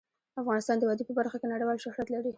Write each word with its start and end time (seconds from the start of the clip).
افغانستان 0.41 0.75
د 0.77 0.83
وادي 0.87 1.03
په 1.07 1.13
برخه 1.19 1.37
کې 1.41 1.47
نړیوال 1.53 1.77
شهرت 1.85 2.07
لري. 2.11 2.29